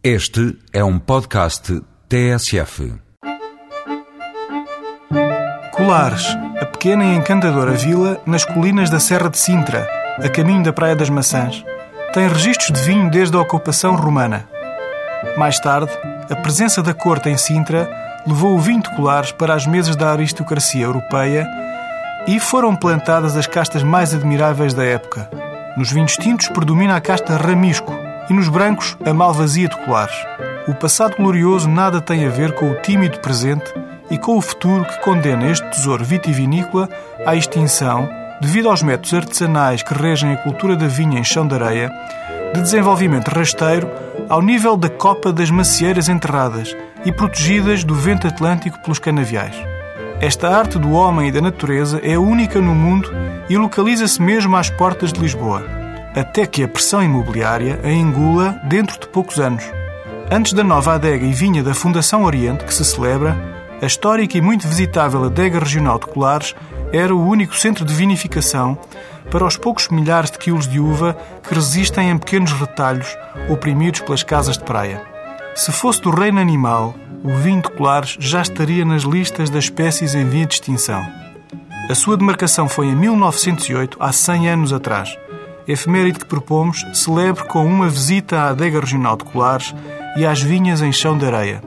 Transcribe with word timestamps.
Este 0.00 0.56
é 0.72 0.84
um 0.84 0.96
podcast 0.96 1.82
TSF. 2.08 2.94
Colares, 5.72 6.24
a 6.60 6.66
pequena 6.66 7.04
e 7.04 7.16
encantadora 7.16 7.72
vila 7.72 8.20
nas 8.24 8.44
colinas 8.44 8.90
da 8.90 9.00
Serra 9.00 9.28
de 9.28 9.36
Sintra, 9.38 9.88
a 10.22 10.28
caminho 10.28 10.62
da 10.62 10.72
Praia 10.72 10.94
das 10.94 11.10
Maçãs, 11.10 11.64
tem 12.14 12.28
registros 12.28 12.78
de 12.78 12.86
vinho 12.86 13.10
desde 13.10 13.36
a 13.36 13.40
ocupação 13.40 13.96
romana. 13.96 14.48
Mais 15.36 15.58
tarde, 15.58 15.90
a 16.30 16.36
presença 16.36 16.80
da 16.80 16.94
corte 16.94 17.28
em 17.28 17.36
Sintra 17.36 17.90
levou 18.24 18.54
o 18.54 18.60
vinho 18.60 18.84
de 18.84 18.94
Colares 18.94 19.32
para 19.32 19.52
as 19.52 19.66
mesas 19.66 19.96
da 19.96 20.12
aristocracia 20.12 20.84
europeia 20.84 21.44
e 22.28 22.38
foram 22.38 22.76
plantadas 22.76 23.36
as 23.36 23.48
castas 23.48 23.82
mais 23.82 24.14
admiráveis 24.14 24.72
da 24.72 24.84
época. 24.84 25.28
Nos 25.76 25.90
vinhos 25.90 26.16
tintos 26.16 26.46
predomina 26.46 26.94
a 26.94 27.00
casta 27.00 27.36
Ramisco 27.36 28.07
e 28.28 28.34
nos 28.34 28.48
brancos 28.48 28.96
a 29.04 29.12
Malvasia 29.12 29.68
de 29.68 29.76
Colares. 29.84 30.16
O 30.66 30.74
passado 30.74 31.16
glorioso 31.16 31.68
nada 31.68 32.00
tem 32.00 32.26
a 32.26 32.30
ver 32.30 32.52
com 32.52 32.70
o 32.70 32.74
tímido 32.82 33.18
presente 33.20 33.72
e 34.10 34.18
com 34.18 34.36
o 34.36 34.40
futuro 34.40 34.84
que 34.84 35.00
condena 35.00 35.50
este 35.50 35.68
tesouro 35.70 36.04
vitivinícola 36.04 36.88
à 37.26 37.34
extinção 37.34 38.08
devido 38.40 38.68
aos 38.68 38.82
métodos 38.82 39.14
artesanais 39.14 39.82
que 39.82 39.94
regem 39.94 40.32
a 40.32 40.36
cultura 40.36 40.76
da 40.76 40.86
vinha 40.86 41.18
em 41.18 41.24
chão 41.24 41.46
de 41.46 41.54
areia, 41.54 41.90
de 42.54 42.60
desenvolvimento 42.60 43.28
rasteiro 43.28 43.88
ao 44.28 44.42
nível 44.42 44.76
da 44.76 44.88
copa 44.88 45.32
das 45.32 45.50
macieiras 45.50 46.08
enterradas 46.08 46.76
e 47.04 47.12
protegidas 47.12 47.82
do 47.82 47.94
vento 47.94 48.26
atlântico 48.26 48.78
pelos 48.80 48.98
canaviais. 48.98 49.56
Esta 50.20 50.48
arte 50.48 50.78
do 50.78 50.92
homem 50.92 51.28
e 51.28 51.32
da 51.32 51.40
natureza 51.40 52.00
é 52.02 52.18
única 52.18 52.60
no 52.60 52.74
mundo 52.74 53.10
e 53.48 53.56
localiza-se 53.56 54.20
mesmo 54.20 54.56
às 54.56 54.68
portas 54.68 55.12
de 55.12 55.20
Lisboa, 55.20 55.77
até 56.18 56.46
que 56.46 56.62
a 56.62 56.68
pressão 56.68 57.02
imobiliária 57.02 57.80
a 57.82 57.90
engula 57.90 58.60
dentro 58.64 58.98
de 58.98 59.08
poucos 59.08 59.38
anos. 59.38 59.64
Antes 60.30 60.52
da 60.52 60.62
nova 60.62 60.94
adega 60.94 61.24
e 61.24 61.32
vinha 61.32 61.62
da 61.62 61.74
Fundação 61.74 62.24
Oriente, 62.24 62.64
que 62.64 62.74
se 62.74 62.84
celebra, 62.84 63.36
a 63.80 63.86
histórica 63.86 64.36
e 64.36 64.40
muito 64.40 64.66
visitável 64.66 65.24
adega 65.24 65.58
regional 65.58 65.98
de 65.98 66.06
Colares 66.06 66.54
era 66.92 67.14
o 67.14 67.26
único 67.26 67.56
centro 67.56 67.84
de 67.84 67.94
vinificação 67.94 68.76
para 69.30 69.44
os 69.44 69.56
poucos 69.56 69.88
milhares 69.88 70.30
de 70.30 70.38
quilos 70.38 70.66
de 70.66 70.80
uva 70.80 71.16
que 71.42 71.54
resistem 71.54 72.10
em 72.10 72.18
pequenos 72.18 72.52
retalhos 72.52 73.16
oprimidos 73.48 74.00
pelas 74.00 74.22
casas 74.22 74.58
de 74.58 74.64
praia. 74.64 75.02
Se 75.54 75.70
fosse 75.70 76.00
do 76.00 76.10
reino 76.10 76.40
animal, 76.40 76.94
o 77.22 77.34
vinho 77.34 77.62
de 77.62 77.70
Colares 77.70 78.16
já 78.18 78.42
estaria 78.42 78.84
nas 78.84 79.02
listas 79.02 79.50
das 79.50 79.64
espécies 79.64 80.14
em 80.14 80.28
via 80.28 80.46
de 80.46 80.54
extinção. 80.54 81.06
A 81.88 81.94
sua 81.94 82.16
demarcação 82.16 82.68
foi 82.68 82.86
em 82.86 82.96
1908, 82.96 83.96
há 84.00 84.12
100 84.12 84.48
anos 84.50 84.72
atrás. 84.72 85.16
Efeméride 85.68 86.18
que 86.18 86.24
propomos 86.24 86.86
celebre 86.94 87.44
com 87.44 87.62
uma 87.66 87.90
visita 87.90 88.40
à 88.40 88.48
adega 88.48 88.80
regional 88.80 89.18
de 89.18 89.24
Colares 89.24 89.74
e 90.16 90.24
às 90.24 90.40
vinhas 90.40 90.80
em 90.80 90.90
chão 90.90 91.18
de 91.18 91.26
areia. 91.26 91.62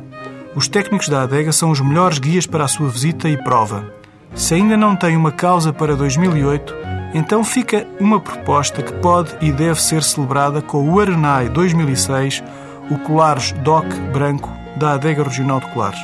Os 0.56 0.68
técnicos 0.68 1.08
da 1.08 1.22
adega 1.22 1.52
são 1.52 1.70
os 1.70 1.80
melhores 1.80 2.18
guias 2.18 2.48
para 2.48 2.66
a 2.66 2.68
sua 2.68 2.90
visita 2.90 3.30
e 3.30 3.38
prova. 3.38 3.94
Se 4.34 4.56
ainda 4.56 4.76
não 4.76 4.96
tem 4.96 5.16
uma 5.16 5.32
causa 5.32 5.72
para 5.72 5.96
2008, 5.96 6.74
então 7.14 7.44
fica 7.44 7.86
uma 8.00 8.20
proposta 8.20 8.82
que 8.82 8.94
pode 8.94 9.36
e 9.40 9.52
deve 9.52 9.80
ser 9.80 10.02
celebrada 10.02 10.64
com 10.64 10.90
o 10.90 11.00
Arenai 11.00 11.48
2006, 11.50 12.44
o 12.90 12.98
Colares 12.98 13.52
DOC 13.52 13.86
Branco 14.12 14.50
da 14.78 14.94
Adega 14.94 15.24
Regional 15.24 15.60
de 15.60 15.68
Colares. 15.68 16.00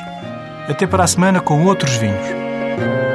Até 0.68 0.86
para 0.86 1.02
a 1.02 1.08
semana 1.08 1.40
com 1.40 1.64
outros 1.64 1.96
vinhos. 1.96 3.07